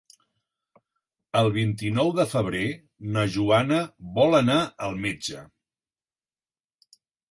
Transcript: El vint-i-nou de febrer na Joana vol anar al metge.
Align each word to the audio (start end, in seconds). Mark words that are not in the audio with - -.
El 1.41 1.49
vint-i-nou 1.57 2.09
de 2.21 2.25
febrer 2.33 2.63
na 3.19 3.29
Joana 3.37 3.81
vol 4.19 4.41
anar 4.43 4.59
al 4.91 5.01
metge. 5.09 5.49